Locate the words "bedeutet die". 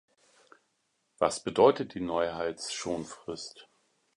1.43-1.99